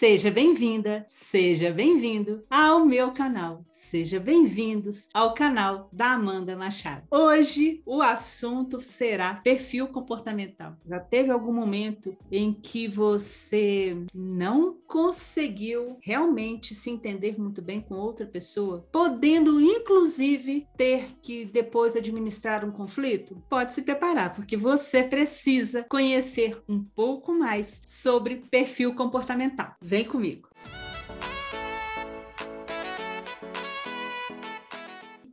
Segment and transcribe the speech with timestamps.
[0.00, 3.66] Seja bem-vinda, seja bem-vindo ao meu canal.
[3.70, 7.04] Seja bem-vindos ao canal da Amanda Machado.
[7.10, 10.74] Hoje o assunto será perfil comportamental.
[10.86, 17.96] Já teve algum momento em que você não conseguiu realmente se entender muito bem com
[17.96, 23.36] outra pessoa, podendo inclusive ter que depois administrar um conflito?
[23.50, 29.76] Pode se preparar, porque você precisa conhecer um pouco mais sobre perfil comportamental.
[29.90, 30.48] Vem comigo.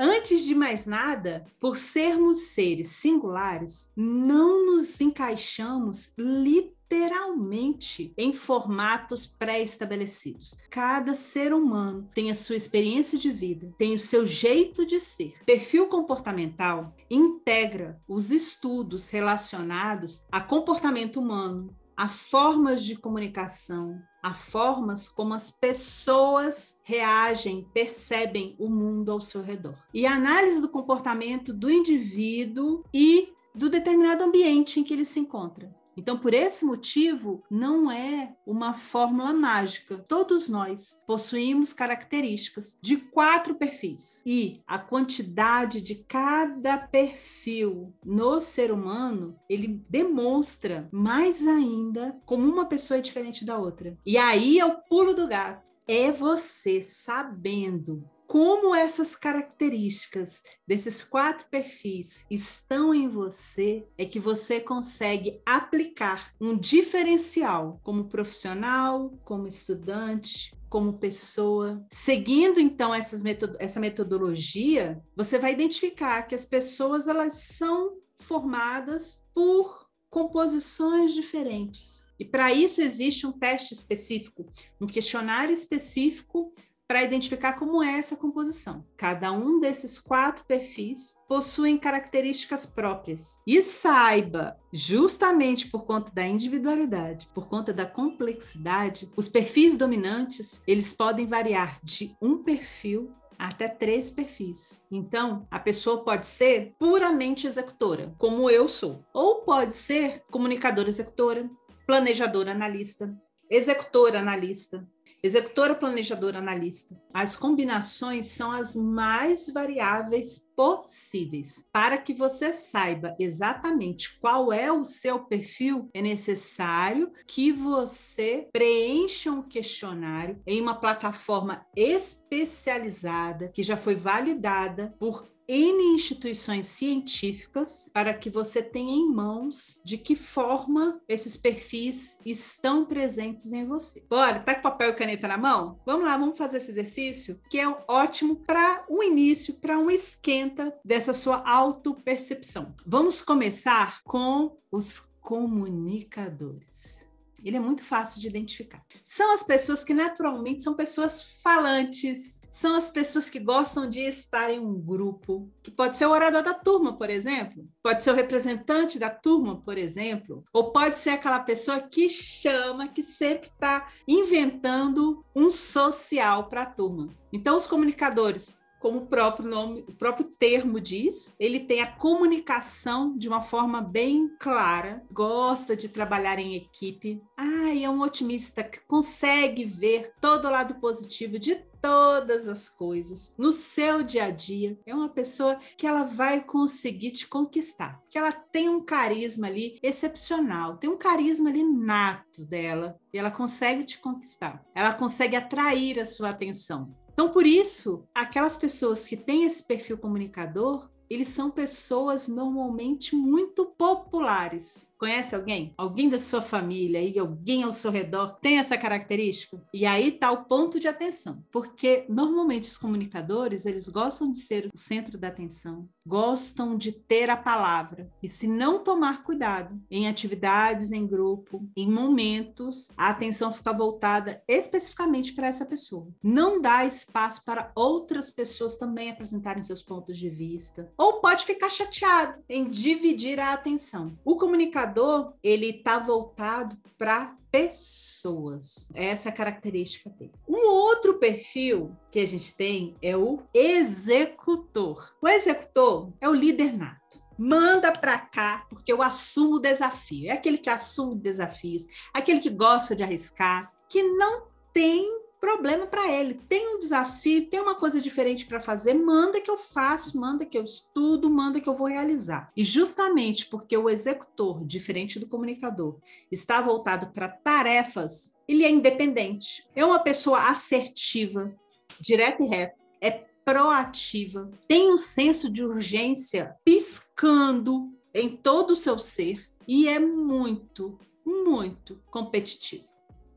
[0.00, 10.56] Antes de mais nada, por sermos seres singulares, não nos encaixamos literalmente em formatos pré-estabelecidos.
[10.70, 15.34] Cada ser humano tem a sua experiência de vida, tem o seu jeito de ser.
[15.44, 25.08] Perfil comportamental integra os estudos relacionados a comportamento humano, a formas de comunicação, a formas
[25.08, 29.76] como as pessoas reagem, percebem o mundo ao seu redor.
[29.94, 35.20] E a análise do comportamento do indivíduo e do determinado ambiente em que ele se
[35.20, 35.72] encontra.
[35.96, 40.04] Então, por esse motivo, não é uma fórmula mágica.
[40.06, 44.22] Todos nós possuímos características de quatro perfis.
[44.26, 52.66] E a quantidade de cada perfil no ser humano, ele demonstra mais ainda como uma
[52.66, 53.96] pessoa é diferente da outra.
[54.04, 55.70] E aí é o pulo do gato.
[55.88, 58.04] É você sabendo
[58.36, 66.54] como essas características desses quatro perfis estão em você, é que você consegue aplicar um
[66.54, 71.82] diferencial como profissional, como estudante, como pessoa.
[71.90, 72.90] Seguindo então
[73.22, 82.04] metod essa metodologia, você vai identificar que as pessoas elas são formadas por composições diferentes.
[82.18, 84.44] E para isso existe um teste específico,
[84.78, 86.52] um questionário específico
[86.88, 88.84] para identificar como é essa composição.
[88.96, 93.42] Cada um desses quatro perfis possuem características próprias.
[93.46, 100.92] E saiba, justamente por conta da individualidade, por conta da complexidade, os perfis dominantes, eles
[100.92, 104.82] podem variar de um perfil até três perfis.
[104.90, 111.48] Então, a pessoa pode ser puramente executora, como eu sou, ou pode ser comunicadora executora,
[111.86, 113.14] planejadora analista,
[113.50, 114.88] executora analista,
[115.22, 117.00] Executora, planejadora, analista.
[117.12, 121.66] As combinações são as mais variáveis possíveis.
[121.72, 129.30] Para que você saiba exatamente qual é o seu perfil, é necessário que você preencha
[129.30, 138.12] um questionário em uma plataforma especializada que já foi validada por N instituições científicas para
[138.12, 144.04] que você tenha em mãos de que forma esses perfis estão presentes em você.
[144.08, 145.80] Bora, tá com papel e caneta na mão?
[145.86, 150.76] Vamos lá, vamos fazer esse exercício que é ótimo para um início, para um esquenta
[150.84, 152.74] dessa sua autopercepção.
[152.84, 157.05] Vamos começar com os comunicadores
[157.48, 158.82] ele é muito fácil de identificar.
[159.04, 164.50] São as pessoas que naturalmente são pessoas falantes, são as pessoas que gostam de estar
[164.50, 168.14] em um grupo, que pode ser o orador da turma, por exemplo, pode ser o
[168.14, 173.88] representante da turma, por exemplo, ou pode ser aquela pessoa que chama, que sempre está
[174.08, 177.10] inventando um social para a turma.
[177.32, 183.18] Então, os comunicadores como o próprio nome, o próprio termo diz, ele tem a comunicação
[183.18, 187.20] de uma forma bem clara, gosta de trabalhar em equipe.
[187.36, 193.34] Ah, é um otimista que consegue ver todo o lado positivo de todas as coisas
[193.36, 194.78] no seu dia a dia.
[194.86, 199.80] É uma pessoa que ela vai conseguir te conquistar, que ela tem um carisma ali
[199.82, 204.64] excepcional, tem um carisma ali nato dela e ela consegue te conquistar.
[204.72, 206.94] Ela consegue atrair a sua atenção.
[207.16, 213.66] Então, por isso, aquelas pessoas que têm esse perfil comunicador, eles são pessoas normalmente muito
[213.66, 214.92] populares.
[214.98, 215.74] Conhece alguém?
[215.76, 219.62] Alguém da sua família e alguém ao seu redor tem essa característica?
[219.72, 224.66] E aí está o ponto de atenção, porque normalmente os comunicadores, eles gostam de ser
[224.72, 228.10] o centro da atenção, gostam de ter a palavra.
[228.22, 234.42] E se não tomar cuidado em atividades em grupo, em momentos, a atenção fica voltada
[234.48, 236.08] especificamente para essa pessoa.
[236.22, 241.70] Não dá espaço para outras pessoas também apresentarem seus pontos de vista, ou pode ficar
[241.70, 244.18] chateado em dividir a atenção.
[244.24, 248.88] O comunicador ele está voltado para pessoas.
[248.94, 250.32] Essa é a característica dele.
[250.48, 255.14] Um outro perfil que a gente tem é o executor.
[255.22, 260.30] O executor é o líder nato manda para cá, porque eu assumo o desafio.
[260.30, 265.06] É aquele que assume desafios, aquele que gosta de arriscar, que não tem
[265.46, 266.34] problema para ele.
[266.48, 270.58] Tem um desafio, tem uma coisa diferente para fazer, manda que eu faço, manda que
[270.58, 272.50] eu estudo, manda que eu vou realizar.
[272.56, 275.98] E justamente porque o executor, diferente do comunicador,
[276.32, 279.64] está voltado para tarefas, ele é independente.
[279.72, 281.54] É uma pessoa assertiva,
[282.00, 283.10] direta e reta, é
[283.44, 290.98] proativa, tem um senso de urgência piscando em todo o seu ser e é muito,
[291.24, 292.95] muito competitivo.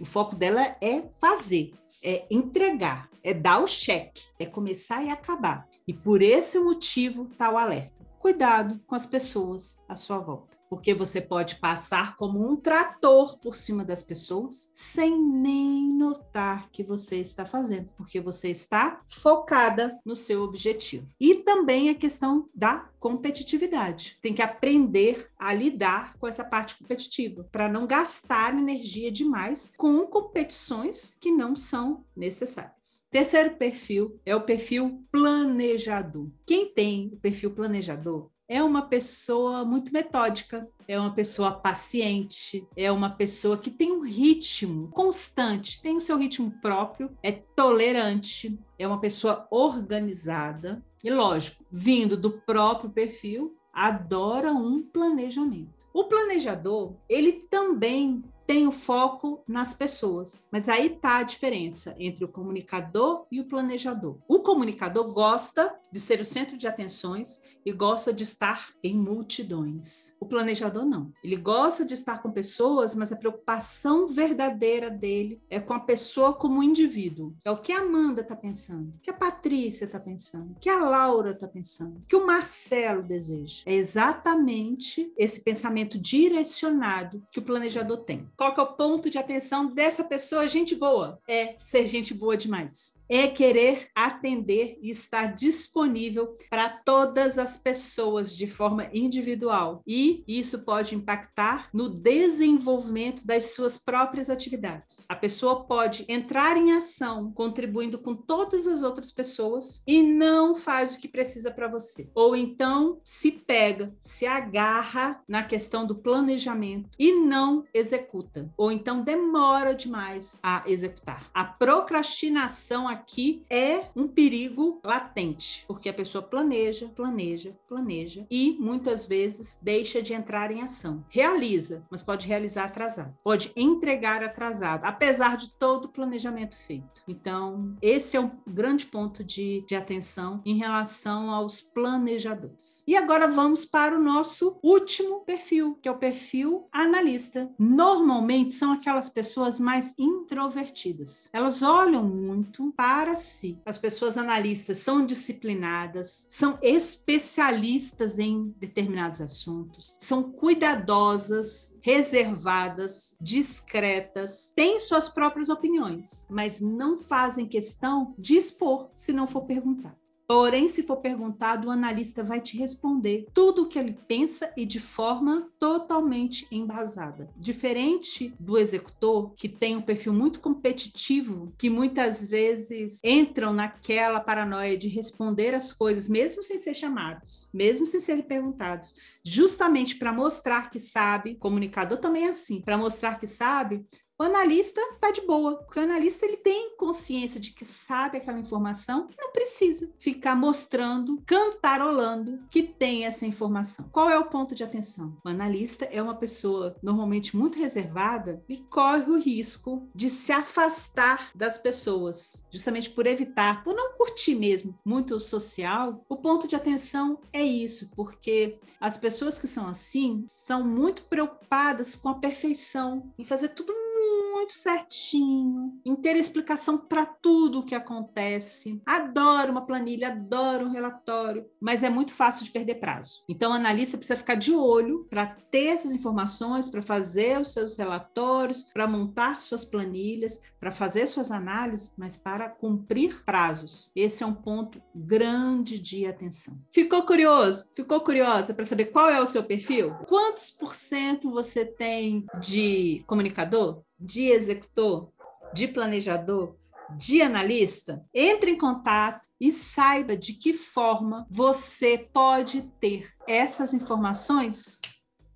[0.00, 5.68] O foco dela é fazer, é entregar, é dar o cheque, é começar e acabar.
[5.86, 8.04] E por esse motivo está o alerta.
[8.18, 13.56] Cuidado com as pessoas à sua volta porque você pode passar como um trator por
[13.56, 20.14] cima das pessoas sem nem notar que você está fazendo, porque você está focada no
[20.14, 21.08] seu objetivo.
[21.18, 24.18] E também a questão da competitividade.
[24.22, 30.06] Tem que aprender a lidar com essa parte competitiva para não gastar energia demais com
[30.06, 33.02] competições que não são necessárias.
[33.10, 36.28] Terceiro perfil é o perfil planejador.
[36.46, 42.90] Quem tem o perfil planejador é uma pessoa muito metódica, é uma pessoa paciente, é
[42.90, 48.88] uma pessoa que tem um ritmo constante, tem o seu ritmo próprio, é tolerante, é
[48.88, 55.86] uma pessoa organizada e, lógico, vindo do próprio perfil, adora um planejamento.
[55.94, 58.20] O planejador, ele também
[58.50, 60.48] tem o foco nas pessoas.
[60.50, 64.18] Mas aí está a diferença entre o comunicador e o planejador.
[64.26, 70.16] O comunicador gosta de ser o centro de atenções e gosta de estar em multidões.
[70.18, 71.12] O planejador não.
[71.22, 76.32] Ele gosta de estar com pessoas, mas a preocupação verdadeira dele é com a pessoa
[76.32, 77.34] como indivíduo.
[77.44, 80.70] É o que a Amanda está pensando, o que a Patrícia está pensando, o que
[80.70, 83.62] a Laura está pensando, o que o Marcelo deseja.
[83.66, 88.28] É exatamente esse pensamento direcionado que o planejador tem.
[88.40, 91.20] Qual é o ponto de atenção dessa pessoa, gente boa?
[91.28, 98.36] É ser gente boa demais é querer atender e estar disponível para todas as pessoas
[98.36, 99.82] de forma individual.
[99.84, 105.06] E isso pode impactar no desenvolvimento das suas próprias atividades.
[105.08, 110.94] A pessoa pode entrar em ação contribuindo com todas as outras pessoas e não faz
[110.94, 112.08] o que precisa para você.
[112.14, 118.48] Ou então se pega, se agarra na questão do planejamento e não executa.
[118.56, 121.28] Ou então demora demais a executar.
[121.34, 129.06] A procrastinação aqui é um perigo latente, porque a pessoa planeja, planeja, planeja e muitas
[129.06, 131.04] vezes deixa de entrar em ação.
[131.08, 137.02] Realiza, mas pode realizar atrasado, pode entregar atrasado, apesar de todo o planejamento feito.
[137.08, 142.84] Então, esse é um grande ponto de, de atenção em relação aos planejadores.
[142.86, 147.50] E agora vamos para o nosso último perfil, que é o perfil analista.
[147.58, 151.28] Normalmente são aquelas pessoas mais introvertidas.
[151.32, 153.56] Elas olham muito para para si.
[153.64, 164.80] As pessoas analistas são disciplinadas, são especialistas em determinados assuntos, são cuidadosas, reservadas, discretas, têm
[164.80, 169.99] suas próprias opiniões, mas não fazem questão de expor se não for perguntado.
[170.30, 174.64] Porém, se for perguntado, o analista vai te responder tudo o que ele pensa e
[174.64, 177.28] de forma totalmente embasada.
[177.36, 184.78] Diferente do executor, que tem um perfil muito competitivo, que muitas vezes entram naquela paranoia
[184.78, 188.94] de responder as coisas, mesmo sem ser chamados, mesmo sem serem perguntados,
[189.24, 191.34] justamente para mostrar que sabe.
[191.34, 193.84] Comunicador também é assim, para mostrar que sabe,
[194.20, 198.38] o analista está de boa, porque o analista ele tem consciência de que sabe aquela
[198.38, 203.88] informação que não precisa ficar mostrando, cantarolando que tem essa informação.
[203.90, 205.16] Qual é o ponto de atenção?
[205.24, 211.30] O analista é uma pessoa normalmente muito reservada e corre o risco de se afastar
[211.34, 216.04] das pessoas, justamente por evitar, por não curtir mesmo muito o social.
[216.06, 221.96] O ponto de atenção é isso, porque as pessoas que são assim são muito preocupadas
[221.96, 228.80] com a perfeição, em fazer tudo muito certinho, ter explicação para tudo o que acontece.
[228.86, 233.22] Adoro uma planilha, adoro um relatório, mas é muito fácil de perder prazo.
[233.28, 237.76] Então, o analista precisa ficar de olho para ter essas informações, para fazer os seus
[237.76, 243.90] relatórios, para montar suas planilhas, para fazer suas análises, mas para cumprir prazos.
[243.94, 246.58] Esse é um ponto grande de atenção.
[246.72, 247.70] Ficou curioso?
[247.76, 249.94] Ficou curiosa para saber qual é o seu perfil?
[250.08, 253.82] Quantos por cento você tem de comunicador?
[254.00, 255.12] De executor,
[255.52, 256.56] de planejador,
[256.96, 264.80] de analista, entre em contato e saiba de que forma você pode ter essas informações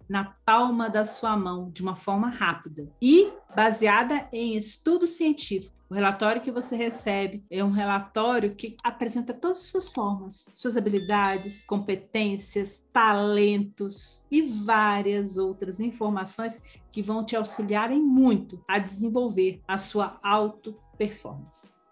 [0.09, 2.91] na palma da sua mão de uma forma rápida.
[3.01, 5.75] E baseada em estudo científico.
[5.95, 10.77] O relatório que você recebe é um relatório que apresenta todas as suas formas, suas
[10.77, 16.61] habilidades, competências, talentos e várias outras informações
[16.91, 21.84] que vão te auxiliarem muito a desenvolver a sua auto performance.